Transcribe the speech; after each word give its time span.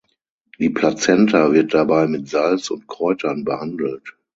Die 0.57 0.71
Plazenta 0.71 1.51
wird 1.53 1.75
dabei 1.75 2.07
mit 2.07 2.27
Salz 2.27 2.71
und 2.71 2.87
Kräutern 2.87 3.43
behandelt. 3.43 4.17